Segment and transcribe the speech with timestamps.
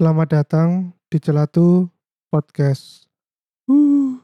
[0.00, 1.84] Selamat datang di Celatu
[2.32, 3.04] Podcast.
[3.68, 4.16] Uh.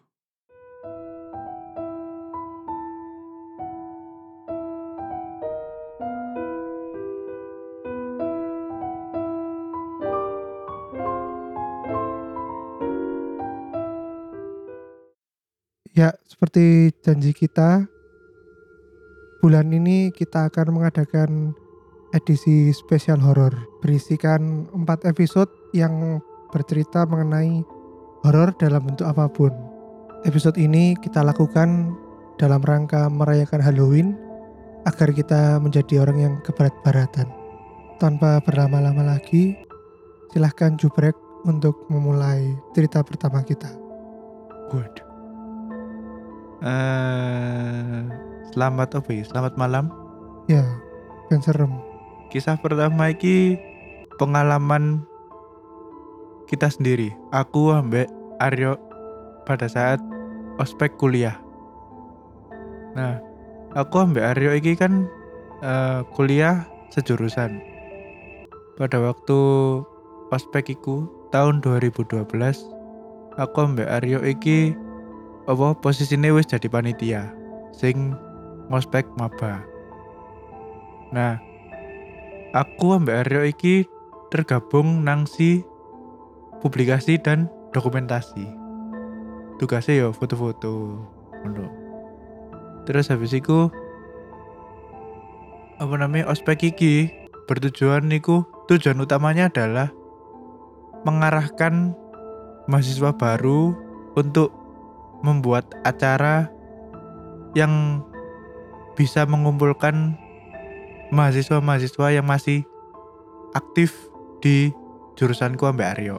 [15.93, 17.85] Ya, seperti janji kita,
[19.45, 21.53] bulan ini kita akan mengadakan
[22.17, 23.53] edisi spesial horor
[23.85, 27.61] berisikan 4 episode yang bercerita mengenai
[28.25, 29.53] horor dalam bentuk apa pun.
[30.25, 31.93] Episode ini kita lakukan
[32.41, 34.17] dalam rangka merayakan Halloween
[34.89, 37.29] agar kita menjadi orang yang keberat-baratan.
[38.01, 39.57] Tanpa berlama-lama lagi,
[40.33, 43.71] silahkan jubrek untuk memulai cerita pertama kita.
[44.73, 45.07] Waduh.
[46.67, 48.01] Eh,
[48.51, 49.23] selamat apa ya?
[49.29, 49.93] Selamat malam.
[50.51, 50.65] Ya,
[51.31, 51.86] kan serem.
[52.31, 53.57] Kisah pertama iki
[54.19, 55.07] pengalaman
[56.51, 57.15] kita sendiri.
[57.31, 58.11] Aku ambek
[58.43, 58.79] Aryo
[59.47, 60.03] pada saat
[60.59, 61.39] ospek kuliah.
[62.97, 63.21] Nah,
[63.77, 65.07] aku ambek Aryo iki kan
[65.63, 67.61] eh, kuliah sejurusan.
[68.77, 69.39] Pada waktu
[70.35, 72.27] ospek iku tahun 2012,
[73.39, 74.75] aku ambek Aryo iki
[75.47, 77.31] apa posisinya wis jadi panitia
[77.71, 78.19] sing
[78.67, 79.63] ngospek maba.
[81.15, 81.39] Nah,
[82.57, 83.85] aku ambek Aryo iki
[84.33, 85.61] tergabung nang si
[86.65, 88.49] publikasi dan dokumentasi.
[89.61, 91.05] Tugasnya ya foto-foto.
[92.89, 93.69] Terus habis itu
[95.77, 97.13] apa namanya ospek iki
[97.45, 99.93] bertujuan niku tujuan utamanya adalah
[101.05, 101.93] mengarahkan
[102.67, 103.77] mahasiswa baru
[104.17, 104.51] untuk
[105.21, 106.49] membuat acara
[107.55, 108.03] yang
[108.97, 110.17] bisa mengumpulkan
[111.15, 112.67] mahasiswa-mahasiswa yang masih
[113.55, 113.95] aktif
[114.43, 114.71] di
[115.17, 116.19] jurusanku ambek Aryo.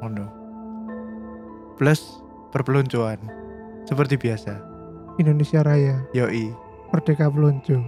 [0.00, 0.26] Ngono.
[1.76, 2.20] Plus
[2.52, 3.18] perpeloncoan
[3.88, 4.60] seperti biasa.
[5.16, 6.52] Indonesia Raya, Yoi.
[6.90, 7.78] Merdeka Peluncu.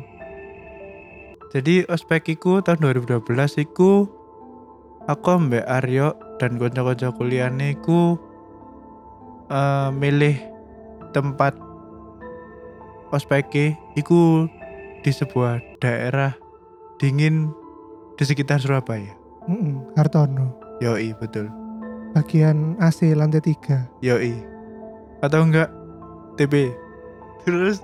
[1.53, 3.29] Jadi ospek iku tahun 2012
[3.69, 4.09] iku
[5.05, 8.17] aku ambek Aryo dan kanca-kanca kuliahne iku
[9.53, 10.37] eh, milih
[11.13, 11.53] tempat
[13.13, 14.49] ospek iku
[15.05, 16.39] di sebuah daerah
[17.03, 17.51] dingin
[18.15, 19.11] di sekitar Surabaya.
[19.51, 20.55] Mm-mm, Hartono.
[20.79, 21.51] Yoi, betul.
[22.15, 24.07] Bagian AC lantai 3.
[24.07, 24.39] Yoi.
[25.19, 25.75] Atau enggak
[26.39, 26.71] TB.
[27.43, 27.83] Terus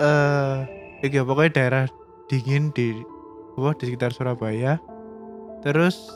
[0.00, 0.56] eh
[1.04, 1.84] iki pokoknya daerah
[2.32, 2.96] dingin di
[3.60, 4.80] apa di sekitar Surabaya.
[5.60, 6.08] Terus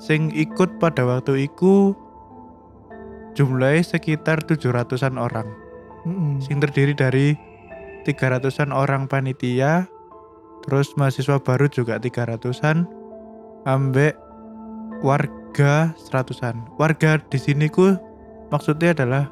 [0.00, 1.94] sing ikut pada waktu itu
[3.38, 5.46] jumlahnya sekitar 700-an orang.
[6.08, 6.40] Mm-mm.
[6.40, 7.36] Sing terdiri dari
[8.08, 9.84] 300-an orang panitia,
[10.70, 12.86] terus mahasiswa baru juga 300-an,
[13.66, 14.14] ambek
[15.02, 16.78] warga 100-an.
[16.78, 17.98] Warga di sini ku
[18.54, 19.26] maksudnya adalah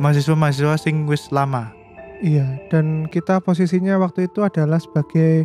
[0.00, 1.76] mahasiswa-mahasiswa sing wis lama.
[2.24, 5.44] Iya, dan kita posisinya waktu itu adalah sebagai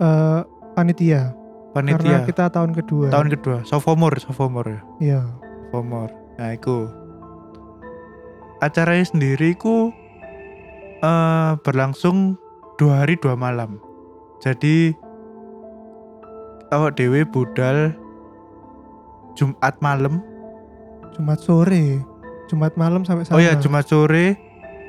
[0.00, 0.40] eh,
[0.72, 1.36] panitia.
[1.70, 3.12] Karena Panitia kita tahun kedua.
[3.12, 4.80] tahun kedua, sophomore, sophomore ya.
[4.98, 5.20] Iya.
[5.68, 6.10] Sophomore.
[6.40, 6.88] Nah, iku.
[8.64, 9.92] Acaranya sendiri ku
[11.04, 12.40] eh, berlangsung
[12.80, 13.89] dua hari dua malam.
[14.40, 14.96] Jadi
[16.72, 17.92] awak dewe budal
[19.36, 20.24] Jumat malam.
[21.16, 22.00] Jumat sore.
[22.50, 23.36] Jumat malam sampai sana.
[23.38, 24.34] Oh ya, Jumat sore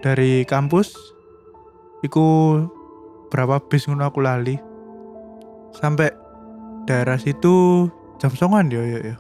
[0.01, 0.97] dari kampus.
[2.01, 2.57] Iku
[3.29, 4.57] berapa bis ngono aku lali.
[5.77, 6.09] Sampai
[6.89, 7.87] daerah situ
[8.17, 9.15] jam songan ya ya ya.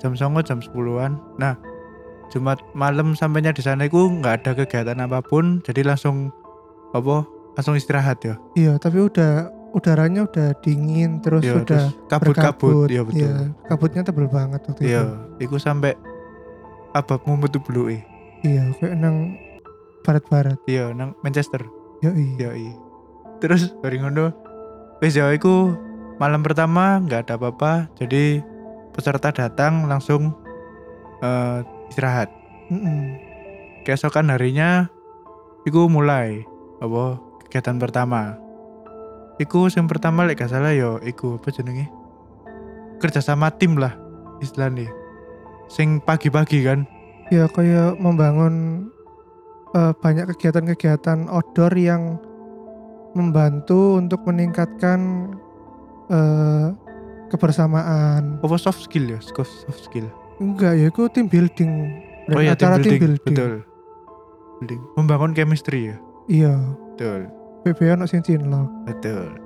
[0.00, 1.20] Jam songo jam 10-an.
[1.36, 1.60] Nah,
[2.32, 6.32] Jumat malam sampainya di sana iku nggak ada kegiatan apa pun, jadi langsung
[6.96, 7.26] apa?
[7.60, 8.40] Langsung istirahat ya.
[8.56, 12.88] Iya, tapi udah udaranya udah dingin terus Iya, udah kabut-kabut, berkabut.
[12.88, 13.20] ya betul.
[13.20, 13.34] Iya,
[13.68, 14.96] kabutnya tebel banget waktu itu.
[15.44, 15.92] Iya, sampai
[16.96, 18.00] ababmu metu bluke.
[18.40, 19.36] Iya, kayak nang
[20.00, 20.56] barat-barat.
[20.64, 21.60] Iya, nang Manchester.
[22.00, 22.40] Yoi.
[22.40, 22.72] Yoi.
[23.44, 24.32] Terus bari ngono
[25.04, 25.76] wis ya iku
[26.16, 27.92] malam pertama nggak ada apa-apa.
[28.00, 28.40] Jadi
[28.96, 30.32] peserta datang langsung
[31.20, 31.60] eh,
[31.92, 32.32] istirahat.
[32.72, 33.20] Mm-mm.
[33.84, 34.88] Keesokan harinya
[35.68, 36.44] iku mulai
[36.80, 37.20] apa
[37.50, 38.38] kegiatan pertama.
[39.42, 41.90] Iku yang pertama lek gak salah yo iku apa jenenge?
[43.02, 43.98] Kerja sama tim lah
[44.38, 44.86] istilahnya.
[45.66, 46.86] Sing pagi-pagi kan.
[47.34, 48.86] Ya kayak membangun
[49.74, 52.22] eh, banyak kegiatan-kegiatan outdoor yang
[53.18, 55.34] membantu untuk meningkatkan
[56.06, 56.70] eh,
[57.34, 58.38] kebersamaan.
[58.38, 59.18] Apa soft skill ya?
[59.18, 60.06] Soft skill.
[60.38, 61.72] Enggak ya, itu team building.
[62.30, 63.18] Dan oh ya acara team building.
[63.26, 63.26] building.
[63.26, 63.52] Betul.
[64.62, 64.80] Building.
[64.94, 65.96] Membangun chemistry ya.
[66.30, 66.54] Iya,
[66.94, 67.39] Betul.
[67.66, 68.68] BBA ono sing cinlok.
[68.88, 69.36] Betul.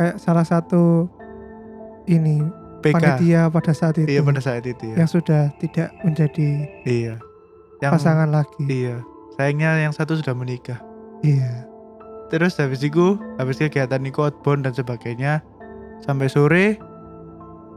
[0.00, 1.06] Kayak salah satu
[2.08, 2.40] ini
[2.82, 2.94] PK.
[2.98, 4.96] panitia pada saat itu Iya pada saat itu ya.
[4.98, 7.14] yang sudah tidak menjadi Iya.
[7.84, 8.64] Yang pasangan lagi.
[8.66, 9.04] Iya.
[9.36, 10.80] Sayangnya yang satu sudah menikah.
[11.22, 11.68] Iya.
[12.32, 15.44] Terus habis itu, habis kegiatan iku outbound dan sebagainya
[16.00, 16.66] sampai sore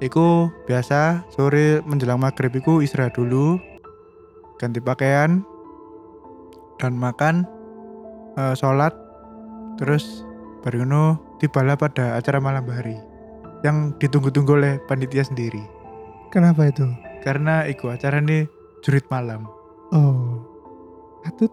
[0.04, 3.56] Iku biasa sore menjelang maghrib iku istirahat dulu
[4.60, 5.40] ganti pakaian
[6.84, 7.48] dan makan
[8.36, 8.92] eh, sholat
[9.76, 10.24] terus
[10.62, 11.04] baru ngono
[11.38, 12.98] tibalah pada acara malam hari
[13.62, 15.62] yang ditunggu-tunggu oleh panitia sendiri
[16.30, 16.86] Kenapa itu?
[17.22, 18.46] karena iku acara ini
[18.82, 19.46] jurit malam
[19.94, 20.42] Oh.
[21.24, 21.50] Atut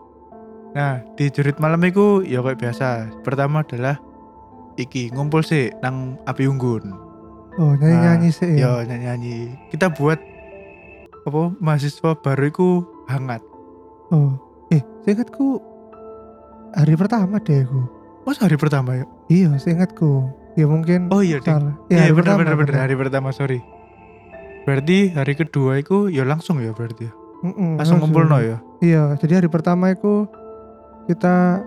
[0.73, 2.89] nah di jurit malam iku ya kayak biasa
[3.21, 4.01] pertama adalah
[4.75, 6.97] iki ngumpul sih nang api unggun
[7.55, 8.81] oh nyanyi-nyanyi sih ya.
[8.81, 10.17] ya nyanyi-nyanyi kita buat
[11.23, 12.69] apa mahasiswa baru iku
[13.07, 13.45] hangat
[14.09, 14.37] Oh.
[14.69, 15.57] Eh, seingatku
[16.73, 17.81] hari pertama deh aku.
[18.23, 20.31] Mas hari pertama ya Iya, seingatku.
[20.53, 21.73] Ya mungkin oh iya salah.
[21.89, 22.81] iya hari bener pertama, bener bener bener.
[22.83, 23.59] hari pertama sorry
[24.63, 27.13] berarti hari kedua iku ya langsung ya berarti ya?
[27.43, 30.29] Mm-mm, langsung ngumpul no ya Iya, jadi hari pertama itu
[31.05, 31.65] kita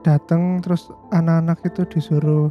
[0.00, 2.48] datang terus anak-anak itu disuruh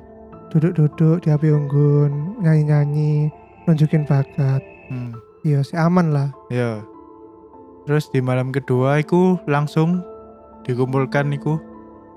[0.50, 3.32] duduk-duduk di api unggun, nyanyi-nyanyi,
[3.64, 4.60] nunjukin bakat.
[4.88, 5.16] hmm.
[5.42, 6.30] Iya, sih aman lah.
[6.48, 6.84] ya
[7.82, 10.06] terus di malam kedua iku langsung
[10.62, 11.58] dikumpulkan iku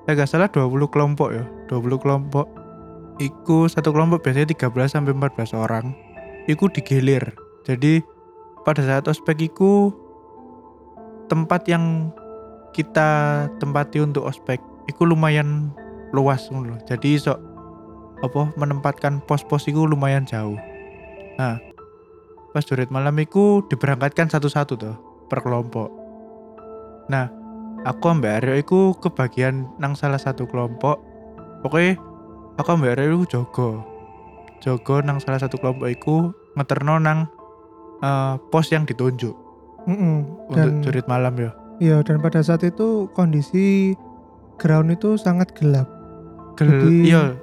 [0.04, 1.44] saya gak salah 20 kelompok ya.
[1.72, 2.46] 20 kelompok.
[3.16, 5.96] Iku satu kelompok biasanya 13 sampai 14 orang.
[6.44, 7.32] Iku digilir.
[7.64, 8.04] Jadi
[8.68, 9.92] pada saat ospek iku
[11.28, 12.12] tempat yang
[12.76, 14.58] kita tempati untuk ospek
[14.90, 15.72] iku lumayan
[16.10, 16.76] luas lho.
[16.84, 17.34] jadi iso
[18.22, 20.56] apa menempatkan pos-pos iku lumayan jauh.
[21.36, 21.60] Nah
[22.54, 24.96] pas jurit malam iku diberangkatkan satu-satu tuh
[25.28, 25.90] per kelompok.
[27.10, 27.28] Nah
[27.84, 31.00] aku ambek Aryo iku kebagian nang salah satu kelompok
[31.60, 32.00] pokoknya
[32.56, 33.69] aku ambek Aryo iku jogo
[34.60, 36.16] jogo nang salah satu kelompok iku
[36.56, 37.28] ngeterno nang
[38.00, 39.36] eh, pos yang ditunjuk
[39.84, 40.48] Mm-mm.
[40.48, 43.92] untuk Dan jurit malam ya iya, dan pada saat itu kondisi
[44.56, 45.90] ground itu sangat gelap.
[46.54, 47.34] Gel, Jadi, iya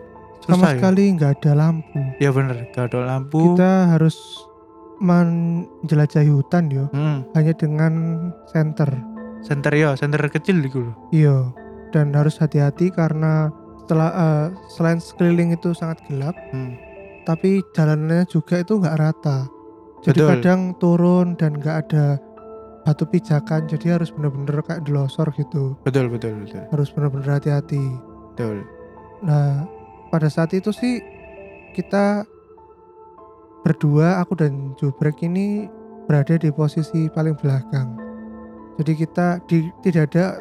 [0.48, 2.00] Sama susah ya sekali nggak ada lampu.
[2.18, 4.16] iya bener gak ada lampu Kita harus
[4.98, 7.94] menjelajahi hutan yo, hmm, hanya dengan
[8.48, 8.90] senter.
[9.42, 11.38] Center ya center kecil iku lho Iya,
[11.92, 13.50] dan harus hati-hati karena
[13.84, 16.78] setelah eh, selain sekeliling itu sangat gelap, hmm.
[17.28, 19.50] tapi jalanannya juga itu nggak rata.
[20.02, 20.30] Jadi Betul.
[20.34, 22.06] kadang turun dan nggak ada
[22.82, 25.78] batu pijakan, jadi harus bener-bener kayak delosor gitu.
[25.86, 27.84] betul betul betul Harus bener-bener hati-hati.
[28.34, 28.66] betul
[29.22, 29.70] Nah,
[30.10, 30.98] pada saat itu sih
[31.78, 32.26] kita
[33.62, 35.70] berdua, aku dan Jubrek ini
[36.10, 38.11] berada di posisi paling belakang.
[38.78, 40.40] Jadi kita di, tidak ada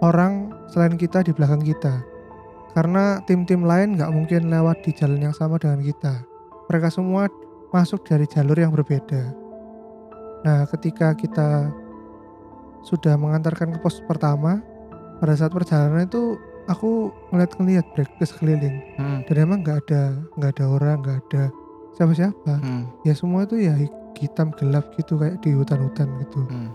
[0.00, 2.02] orang selain kita di belakang kita.
[2.74, 6.26] Karena tim-tim lain nggak mungkin lewat di jalan yang sama dengan kita.
[6.66, 7.30] Mereka semua
[7.70, 9.30] masuk dari jalur yang berbeda.
[10.42, 11.70] Nah, ketika kita
[12.82, 14.60] sudah mengantarkan ke pos pertama,
[15.16, 16.36] pada saat perjalanan itu
[16.66, 19.24] aku ngeliat-ngeliat break ke sekeliling hmm.
[19.24, 20.02] dan emang nggak ada
[20.36, 21.42] nggak ada orang nggak ada
[21.92, 22.84] siapa-siapa Hmm.
[23.04, 26.72] ya semua itu ya hi- hitam gelap gitu kayak di hutan-hutan gitu Hmm.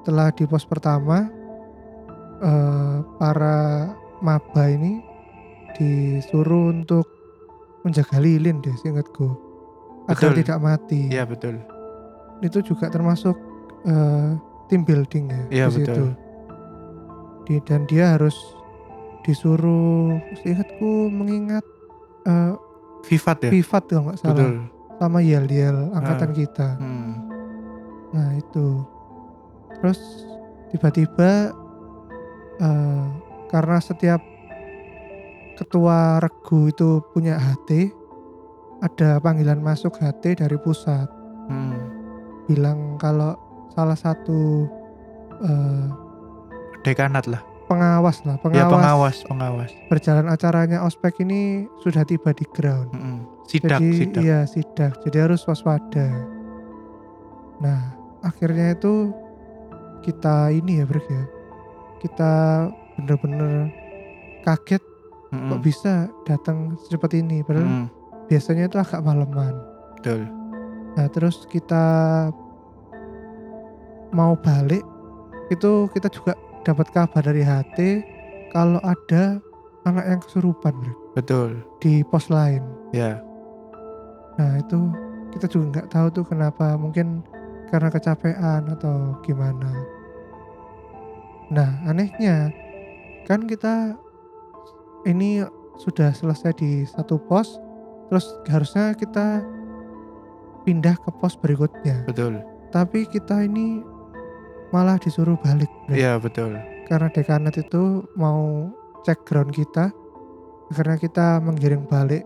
[0.00, 1.28] Setelah di pos pertama
[2.40, 3.88] eh, para
[4.20, 5.00] maba ini
[5.76, 7.06] disuruh untuk
[7.82, 9.32] menjaga lilin deh seingatku
[10.08, 10.38] agar Betul.
[10.42, 11.56] tidak mati iya betul
[12.40, 13.36] itu juga termasuk
[13.84, 14.30] eh,
[14.66, 15.84] team building ya Iya, di situ.
[15.92, 16.10] betul.
[17.44, 18.36] Di, dan dia harus
[19.20, 21.64] disuruh seingatku mengingat
[22.24, 22.52] eh,
[23.00, 24.52] Vivat ya Vivat kalau nggak salah betul
[25.00, 26.76] sama yel yel angkatan kita.
[26.76, 27.12] hmm.
[28.12, 28.84] Nah itu
[29.80, 30.00] terus
[30.70, 31.50] tiba-tiba
[32.60, 33.06] eh,
[33.50, 34.22] karena setiap
[35.58, 37.92] ketua regu itu punya HT
[38.80, 41.08] ada panggilan masuk HT dari pusat.
[41.50, 41.98] Hmm.
[42.46, 43.34] bilang kalau
[43.74, 44.66] salah satu
[45.42, 45.86] eh,
[46.82, 47.42] dekanat lah.
[47.70, 49.70] pengawas lah ya pengawas, pengawas pengawas.
[49.86, 52.90] Berjalan acaranya ospek ini sudah tiba di ground.
[52.90, 53.46] Mm-mm.
[53.46, 54.22] sidak jadi sidak.
[54.22, 54.92] iya sidak.
[55.06, 56.10] Jadi harus waspada.
[57.62, 57.94] Nah
[58.26, 59.14] akhirnya itu
[60.00, 61.24] kita ini ya Brek ya.
[62.00, 62.32] Kita
[63.00, 63.68] bener-bener
[64.44, 64.82] kaget
[65.30, 65.50] Mm-mm.
[65.52, 65.92] kok bisa
[66.26, 67.86] datang secepat ini padahal Mm-mm.
[68.26, 69.54] biasanya itu agak malaman
[69.96, 70.26] betul.
[70.98, 71.84] Nah terus kita
[74.10, 74.82] mau balik
[75.54, 76.34] itu kita juga
[76.66, 77.78] dapat kabar dari HT
[78.50, 79.38] kalau ada
[79.86, 81.50] anak yang kesurupan Brek, betul.
[81.78, 82.60] di pos lain.
[82.90, 83.22] Ya.
[84.36, 84.90] Nah itu
[85.30, 86.74] kita juga nggak tahu tuh kenapa.
[86.74, 87.22] Mungkin
[87.70, 89.70] karena kecapean atau gimana.
[91.50, 92.50] Nah anehnya
[93.24, 93.94] kan kita
[95.06, 95.42] ini
[95.80, 97.56] sudah selesai di satu pos,
[98.10, 99.40] terus harusnya kita
[100.68, 102.04] pindah ke pos berikutnya.
[102.04, 102.42] Betul.
[102.70, 103.82] Tapi kita ini
[104.70, 106.54] malah disuruh balik iya betul.
[106.86, 108.70] Karena dekanat itu mau
[109.06, 109.90] cek ground kita
[110.70, 112.22] karena kita menggiring balik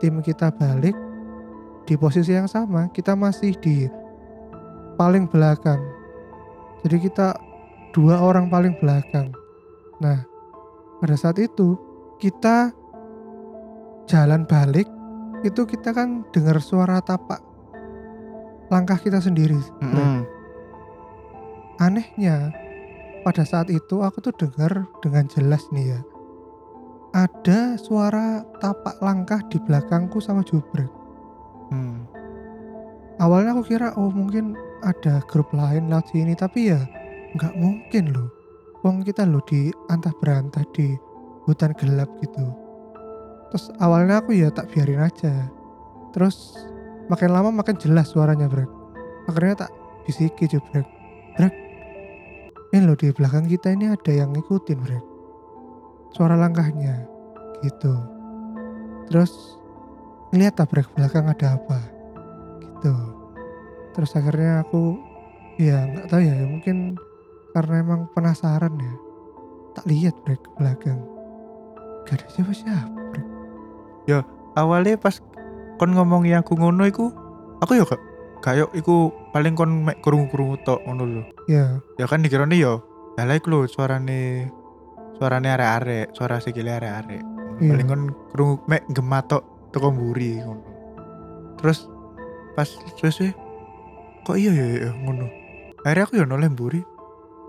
[0.00, 0.96] tim kita balik
[1.88, 2.92] di posisi yang sama.
[2.92, 3.88] Kita masih di
[4.98, 5.78] paling belakang
[6.82, 7.28] jadi kita
[7.94, 9.30] dua orang paling belakang
[10.02, 10.26] nah
[10.98, 11.78] pada saat itu
[12.18, 12.74] kita
[14.10, 14.90] jalan balik
[15.46, 17.38] itu kita kan dengar suara tapak
[18.68, 19.94] langkah kita sendiri Brek.
[19.94, 20.18] Mm-mm.
[21.78, 22.50] anehnya
[23.22, 26.00] pada saat itu aku tuh dengar dengan jelas nih ya
[27.14, 30.90] ada suara tapak langkah di belakangku sama jubrek
[31.68, 32.08] Hmm.
[33.20, 36.80] awalnya aku kira oh mungkin ada grup lain lewat sini tapi ya
[37.34, 38.28] nggak mungkin loh.
[38.86, 40.94] Wong kita loh di antah berantah di
[41.44, 42.46] hutan gelap gitu.
[43.50, 45.50] Terus awalnya aku ya tak biarin aja.
[46.14, 46.54] Terus
[47.10, 48.70] makin lama makin jelas suaranya brek.
[49.26, 49.70] Akhirnya tak
[50.06, 50.86] bisiki jubrek
[51.34, 51.54] brek.
[52.70, 55.04] Ini loh di belakang kita ini ada yang ngikutin brek.
[56.14, 57.02] Suara langkahnya
[57.66, 57.92] gitu.
[59.10, 59.58] Terus
[60.30, 61.80] ngeliat tabrak belakang ada apa.
[62.78, 63.17] Gitu
[63.98, 64.94] terus akhirnya aku
[65.58, 66.94] ya nggak tahu ya mungkin
[67.50, 68.94] karena emang penasaran ya.
[69.74, 71.02] Tak lihat brek ke belakang.
[72.06, 73.28] Gak ada siapa-siapa brek
[74.58, 75.22] awalnya pas
[75.78, 77.14] kon ngomong yang aku ngono iku
[77.62, 78.02] aku ya gak
[78.42, 81.22] kayak iku paling kon mek krungu-krungu tok ngono lho.
[81.46, 81.78] Ya.
[81.98, 82.82] Ya kan dikirane yo
[83.18, 84.50] lah iku lho suarane
[85.18, 87.22] suarane arek-arek suara sikile arek-arek.
[87.58, 87.70] Iya.
[87.74, 88.02] paling kon
[88.34, 90.62] krungu mek gemat tok teko mburi ngono.
[91.58, 91.86] Terus
[92.54, 92.66] pas
[92.98, 93.18] terus
[94.24, 95.26] kok iya ya, ya ngono?
[95.82, 96.82] Akhirnya aku ya noleh mburi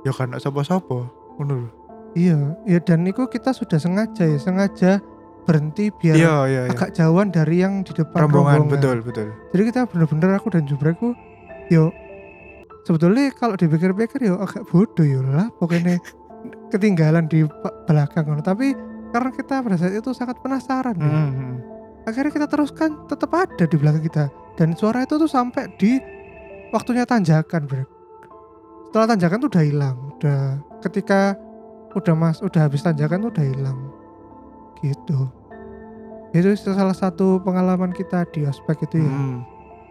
[0.05, 1.09] ya kan sapa-sapa
[1.39, 1.69] ngono lho.
[2.17, 4.91] Iya ya dan itu kita sudah sengaja ya sengaja
[5.45, 6.73] berhenti biar iya iya iya.
[6.73, 9.27] agak jauhan dari yang di depan rombongan rombongan, betul betul.
[9.53, 11.13] Jadi kita bener-bener aku dan jubrekku
[11.69, 11.93] yo
[12.85, 16.01] sebetulnya kalau dipikir-pikir yo agak bodoh yo lah pokoknya
[16.73, 17.45] ketinggalan di
[17.85, 18.73] belakang tapi
[19.09, 21.09] karena kita pada saat itu sangat penasaran yo.
[21.09, 21.55] Hmm, hmm.
[22.05, 24.25] akhirnya kita teruskan tetap ada di belakang kita.
[24.53, 25.97] Dan suara itu tuh sampai di
[26.69, 27.85] waktunya tanjakan bro
[28.89, 30.41] setelah tanjakan tuh udah hilang udah
[30.81, 31.38] ketika
[31.97, 33.79] udah mas udah habis tanjakan tuh udah hilang.
[34.79, 35.19] Gitu.
[36.29, 39.09] Itu salah satu pengalaman kita di ospek itu ya.
[39.09, 39.41] Hmm.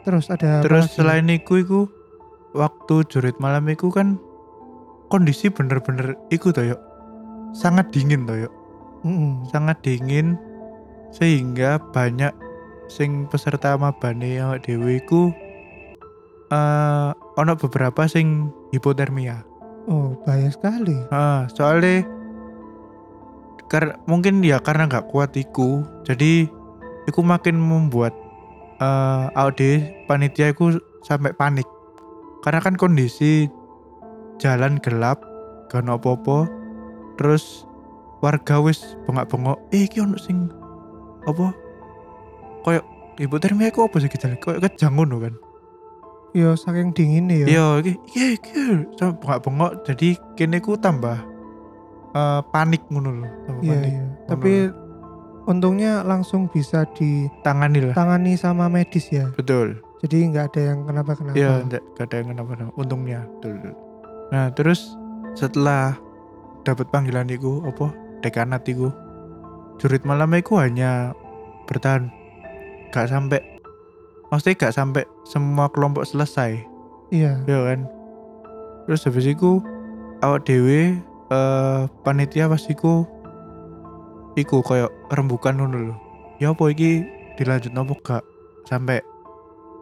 [0.06, 1.80] terus ada Terus selain iku iku
[2.54, 4.16] waktu jurit malam iku kan
[5.10, 6.80] kondisi bener-bener iku toh yuk.
[7.52, 8.54] Sangat dingin toh yuk.
[9.06, 9.46] Mm-mm.
[9.54, 10.34] sangat dingin
[11.14, 12.34] sehingga banyak
[12.90, 15.30] sing peserta mabane awak dhewe iku
[16.48, 19.44] eh ono beberapa sing hipotermia.
[19.88, 22.04] oh bahaya sekali Ah, soalnya
[23.68, 26.48] kar mungkin ya karena nggak kuat iku, jadi
[27.08, 28.16] iku makin membuat
[29.36, 31.66] awak dhewe panitia iku sampai panik.
[32.40, 33.50] Karena kan kondisi
[34.38, 35.18] jalan gelap,
[35.68, 36.46] gak apa-apa.
[37.18, 37.66] Terus
[38.22, 40.48] warga wis bengak-bengok, eh iki ono sing
[41.26, 41.50] apa?
[42.62, 42.84] Kayak
[43.18, 44.38] hipotermia iku apa sih kita?
[44.38, 45.34] Kayak kejang ngono kan.
[46.32, 48.52] Yo saking dinginnya ya Iya, iki iki iki
[48.94, 51.16] sampe bengak-bengok jadi kene ku tambah
[52.12, 53.90] eh, panik ngono lho, tambah iya panik.
[53.90, 54.52] iya tapi
[55.44, 56.84] untungnya langsung bisa
[57.40, 57.96] Tangani lah.
[57.96, 59.80] ditangani sama medis ya Betul.
[60.04, 63.20] jadi nggak ada yang kenapa-kenapa Iya, ndak gak ada yang kenapa untungnya.
[63.34, 63.74] Betul, betul.
[64.28, 64.80] Nah, terus
[65.34, 65.96] setelah
[66.62, 67.90] dapat panggilan iku apa?
[68.20, 68.92] Dekanat iku.
[69.78, 71.16] Jurit malam iku hanya
[71.66, 72.12] bertahan
[72.92, 73.42] gak sampai
[74.28, 76.60] maksudnya gak sampai semua kelompok selesai.
[77.08, 77.40] iya.
[77.48, 77.88] Ya kan?
[78.88, 79.60] Terus habis itu
[80.24, 80.96] awak dewe
[81.28, 83.04] eh panitia pas iku
[84.36, 85.96] iku kayak rembukan ngono lho.
[86.40, 87.04] Ya apa iki
[87.36, 88.24] dilanjut nopo gak
[88.68, 89.00] sampai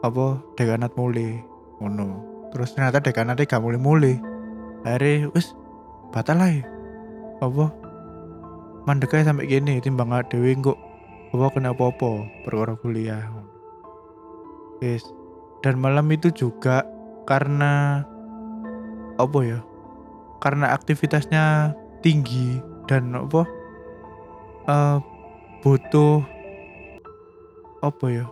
[0.02, 1.42] apa dekanat mulai
[1.82, 2.22] ngono.
[2.54, 4.14] Terus ternyata dekanatnya gak mulai mulai
[4.86, 5.54] akhirnya wis
[6.14, 6.54] batal lah
[7.42, 7.66] apa?
[8.86, 10.78] Mandek aja sampai gini timbang dewe kok
[11.34, 13.26] apa kena apa-apa perkara kuliah
[14.82, 15.04] Wis
[15.64, 16.84] dan malam itu juga
[17.24, 18.04] karena
[19.16, 19.60] apa ya
[20.44, 21.72] karena aktivitasnya
[22.04, 23.42] tinggi dan apa
[24.68, 24.96] eh
[25.64, 26.20] butuh
[27.80, 28.26] apa ya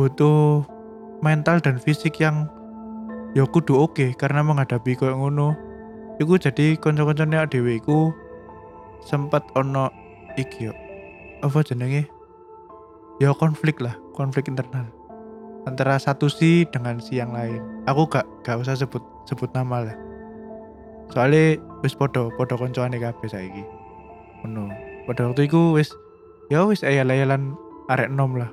[0.00, 0.64] butuh
[1.20, 2.48] mental dan fisik yang
[3.36, 5.54] ya kudu oke karena menghadapi koyo ngono.
[6.20, 8.12] Iku jadi kanca-kancane dhewe iku
[9.00, 9.88] sempat ono
[10.36, 10.74] iki yo.
[11.40, 12.08] Apa jenenge?
[13.20, 14.84] Ya konflik lah konflik internal
[15.64, 17.64] antara satu si dengan si yang lain.
[17.88, 19.96] Aku gak gak usah sebut sebut nama lah.
[21.08, 23.64] Soalnya wis podo podo koncoane kabeh saiki.
[24.44, 24.68] Ngono.
[25.08, 25.88] Pada waktu itu wis
[26.52, 27.56] ya wis ayal-ayalan
[27.88, 28.52] arek nom lah.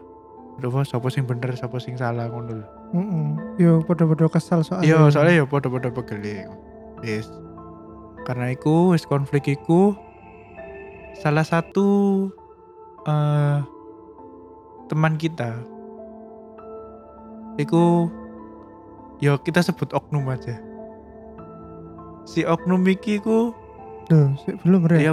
[0.58, 2.68] Aduh, sapa sing bener, sapa sing salah ngono lho.
[2.98, 3.60] Mm-mm.
[3.62, 4.90] Yo podo-podo kesal soalnya.
[4.90, 6.50] Iya, soalnya ya podo-podo pegel.
[7.06, 7.30] Yes.
[8.26, 9.94] Karena iku wis konflik iku
[11.22, 12.26] salah satu
[13.06, 13.77] eh
[14.88, 15.60] teman kita
[17.58, 18.08] iku
[19.18, 20.58] ya kita sebut oknum aja.
[22.24, 23.52] Si oknum iki ku
[24.08, 24.32] Duh,
[24.64, 25.04] belum Rek.
[25.04, 25.12] iya?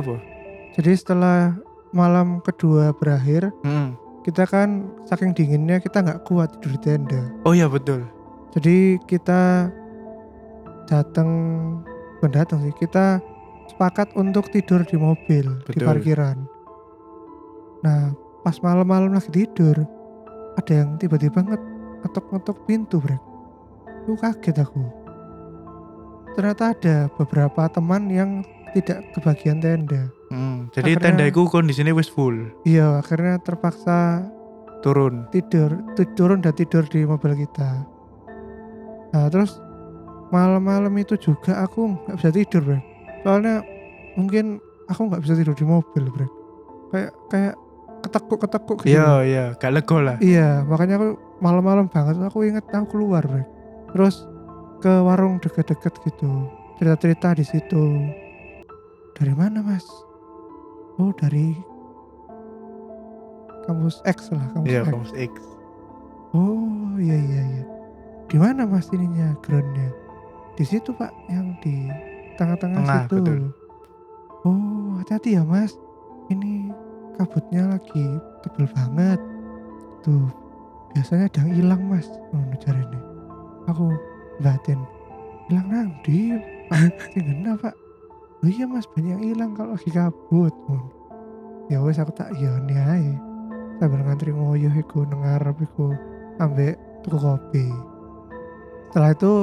[0.75, 1.59] Jadi setelah
[1.91, 3.99] malam kedua berakhir, Hmm.
[4.23, 7.23] kita kan saking dinginnya kita nggak kuat tidur di tenda.
[7.43, 8.07] Oh iya betul.
[8.55, 9.67] Jadi kita
[10.87, 11.31] datang
[12.17, 13.19] bukan datang sih, kita
[13.67, 15.87] sepakat untuk tidur di mobil di Betul.
[15.89, 16.37] parkiran.
[17.83, 18.15] Nah,
[18.45, 19.75] pas malam-malam lagi tidur,
[20.55, 21.71] ada yang tiba-tiba nget-
[22.05, 23.19] ngetok-ngetok pintu, Brek.
[24.05, 24.85] Itu kaget aku.
[26.35, 30.11] Ternyata ada beberapa teman yang tidak kebagian tenda.
[30.29, 30.67] Hmm.
[30.75, 34.27] Jadi Akhirnya- tenda iku kondisinya wis full, Iya, akhirnya terpaksa
[34.83, 35.31] turun.
[35.31, 37.87] tidur, tu- turun dan tidur di mobil kita.
[39.15, 39.63] Nah terus
[40.29, 42.81] malam-malam itu juga aku nggak bisa tidur, Bre.
[43.23, 43.63] Soalnya
[44.19, 46.27] mungkin aku nggak bisa tidur di mobil, Bre.
[46.91, 47.55] Kayak kayak
[48.05, 48.93] ketekuk-ketekuk gitu.
[48.93, 50.17] Iya, iya, gak lego lah.
[50.21, 51.09] Iya, makanya aku
[51.41, 53.45] malam-malam banget aku inget aku keluar, Bre.
[53.91, 54.29] Terus
[54.79, 56.31] ke warung deket-deket gitu.
[56.77, 57.83] Cerita-cerita di situ.
[59.15, 59.87] Dari mana, Mas?
[60.99, 61.57] Oh, dari
[63.65, 64.89] kampus X lah, kampus Iya, X.
[64.93, 65.33] kamus X.
[66.35, 66.67] Oh
[66.99, 67.65] iya iya iya.
[68.27, 69.89] Di mana mas ininya groundnya?
[70.55, 71.87] Di situ pak, yang di
[72.35, 73.17] tengah-tengah Tengah, situ.
[73.23, 73.41] betul.
[74.43, 75.79] Oh hati-hati ya mas.
[76.27, 76.75] Ini
[77.17, 78.07] kabutnya lagi
[78.43, 79.21] tebel banget.
[80.03, 80.29] Tuh
[80.95, 82.07] biasanya ada yang hilang mas.
[82.35, 83.01] Oh cari ini.
[83.71, 83.95] Aku
[84.43, 84.81] batin.
[85.49, 86.35] Hilang nang di.
[87.17, 87.75] Ngena pak.
[88.45, 90.53] Oh iya mas banyak hilang kalau lagi kabut.
[90.69, 90.89] Ngono.
[91.73, 93.13] Ya wes aku tak nih ae.
[93.81, 95.97] Sambil ngantri ngoyo iku nang ngarep iku
[96.39, 97.67] ambek tuku kopi.
[98.91, 99.35] Setelah itu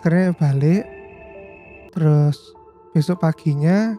[0.00, 0.84] akhirnya balik.
[1.94, 2.36] Terus
[2.92, 3.96] besok paginya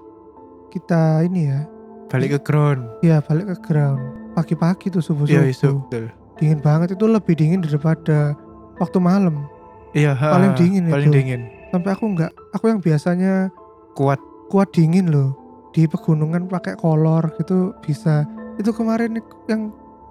[0.69, 1.65] kita ini ya,
[2.09, 2.81] Balik ke ground.
[3.01, 4.01] ya balik ke ground.
[4.33, 5.49] Pagi-pagi tuh subuh Iya, subuh.
[5.49, 6.05] isu, betul.
[6.37, 8.33] Dingin banget itu lebih dingin daripada
[8.77, 9.45] waktu malam.
[9.91, 11.15] Iya, ha, Paling dingin paling itu.
[11.15, 11.41] dingin.
[11.69, 13.49] Sampai aku nggak, aku yang biasanya
[13.93, 14.17] Kuat.
[14.47, 15.35] kuat dingin loh
[15.69, 18.25] di pegunungan pakai kolor gitu bisa.
[18.57, 19.69] Itu kemarin yang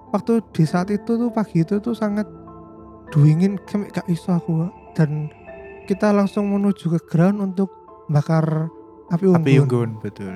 [0.09, 2.23] waktu di saat itu tuh pagi itu tuh sangat
[3.09, 5.27] dingin sampai gak iso aku dan
[5.83, 7.67] kita langsung menuju ke ground untuk
[8.07, 8.69] bakar
[9.09, 9.41] api unggun.
[9.41, 10.35] Api unggun, betul.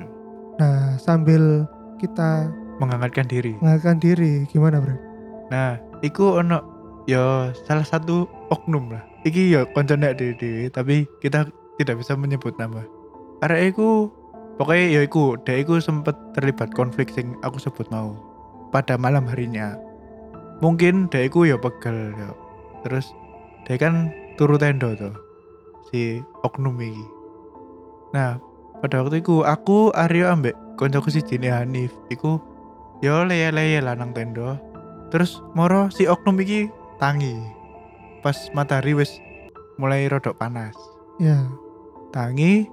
[0.58, 1.66] Nah sambil
[1.98, 2.50] kita
[2.82, 3.54] Menghangatkan diri.
[3.62, 4.98] mengakan diri gimana bro?
[5.54, 6.58] Nah, iku ono
[7.06, 9.02] ya salah satu oknum lah.
[9.22, 11.46] Iki ya koncone dhewe tapi kita
[11.78, 12.82] tidak bisa menyebut nama.
[13.46, 14.10] Arek iku
[14.58, 18.18] pokoknya ya iku, dia iku sempet terlibat konflik sing aku sebut mau
[18.74, 19.78] pada malam harinya.
[20.58, 22.30] Mungkin dia iku ya pegel ya.
[22.82, 23.14] Terus
[23.70, 25.14] dia kan turu tenda tuh
[25.88, 27.06] si oknum iki.
[28.14, 28.38] Nah,
[28.80, 31.94] pada waktu itu aku Aryo ambek koncoku si Jini Hanif.
[32.10, 32.40] Iku
[33.04, 34.58] yo leye-leye lanang tenda.
[35.12, 37.38] Terus moro si oknum iki tangi.
[38.24, 39.20] Pas matahari wis
[39.78, 40.74] mulai rodok panas.
[41.20, 41.44] Ya.
[42.10, 42.66] Tangi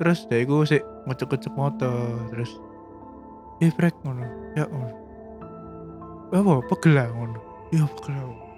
[0.00, 2.56] terus dia iku sik ngecek-ngecek motor terus
[3.60, 4.24] ih brek ngono.
[4.56, 4.96] Ya ngono
[6.30, 6.52] apa?
[6.72, 7.40] Pegel lah ngono.
[7.70, 8.50] Ya pegel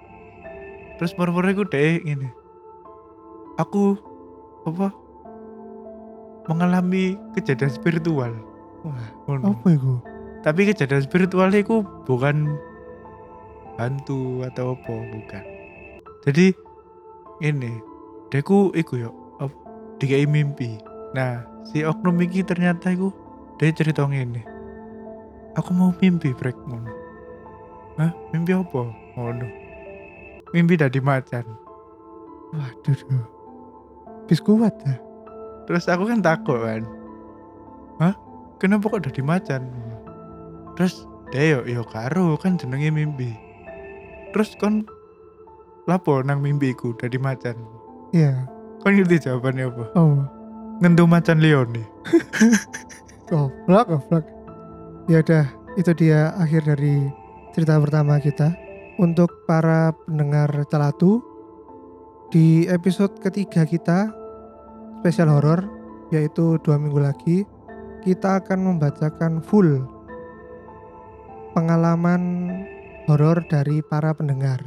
[0.97, 2.31] terus moro-moro iku deh ngene.
[3.59, 3.99] Aku
[4.63, 4.95] apa
[6.47, 8.31] mengalami kejadian spiritual.
[8.83, 9.55] Wah, ngono.
[9.55, 9.95] apa itu?
[10.43, 12.59] tapi kejadian spiritual itu bukan
[13.79, 15.43] hantu atau apa bukan.
[16.27, 16.51] Jadi
[17.39, 17.79] ini
[18.27, 19.11] deku iku yo
[19.97, 20.77] dikai mimpi.
[21.15, 23.09] Nah si oknum iki ternyata iku
[23.57, 24.43] dia cerita ngene.
[25.55, 26.91] Aku mau mimpi brek ngono.
[27.95, 28.11] Hah?
[28.35, 28.83] mimpi apa?
[29.15, 29.47] Ngono.
[30.51, 31.45] Mimpi dari macan.
[32.53, 33.25] Waduh, duh.
[34.29, 34.97] bis kuat ya.
[35.65, 36.83] Terus aku kan takut kan
[38.01, 38.15] hah?
[38.61, 39.67] Kenapa kok dari macan?
[40.79, 41.03] Terus
[41.35, 43.35] dia yo yo karo kan jenenge mimpi.
[44.31, 44.87] Terus kon
[45.85, 47.59] lapo nang mimpiku dari macan?
[48.15, 48.47] Iya.
[48.79, 49.85] kon ngerti jawabannya apa?
[49.95, 50.23] Oh,
[50.83, 51.83] ngentu macan leone.
[53.31, 54.25] Goblok, goblok.
[55.07, 55.47] Ya udah,
[55.79, 57.07] itu dia akhir dari
[57.55, 58.51] cerita pertama kita.
[58.99, 61.23] Untuk para pendengar celatu,
[62.29, 64.13] di episode ketiga kita
[65.03, 65.67] spesial horor,
[66.15, 67.43] yaitu dua minggu lagi,
[68.07, 69.83] kita akan membacakan full
[71.51, 72.47] pengalaman
[73.11, 74.63] horor dari para pendengar.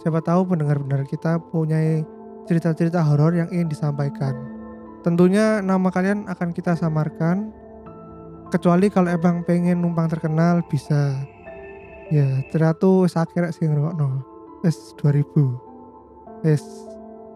[0.00, 2.00] Siapa tahu pendengar-pendengar kita punya
[2.48, 4.32] cerita-cerita horor yang ingin disampaikan.
[5.04, 7.52] Tentunya nama kalian akan kita samarkan
[8.48, 11.20] kecuali kalau emang pengen numpang terkenal bisa
[12.10, 14.26] Ya, akeh rek sing ngrungokno.
[14.66, 15.46] Wis 2000.
[16.42, 16.64] Wis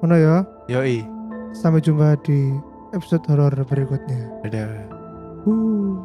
[0.03, 0.43] ngono ya.
[0.67, 1.07] Yoi.
[1.55, 2.59] Sampai jumpa di
[2.91, 4.27] episode horor berikutnya.
[4.43, 4.91] Dadah.
[5.47, 6.03] Uh.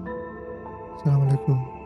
[1.01, 1.79] Assalamualaikum.